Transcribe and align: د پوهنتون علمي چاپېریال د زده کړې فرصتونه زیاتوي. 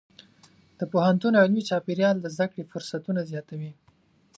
د 0.79 0.81
پوهنتون 0.91 1.33
علمي 1.41 1.61
چاپېریال 1.69 2.15
د 2.21 2.25
زده 2.35 2.45
کړې 2.51 2.69
فرصتونه 2.71 3.21
زیاتوي. 3.31 3.71